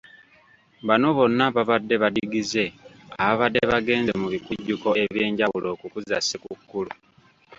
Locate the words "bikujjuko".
4.33-4.89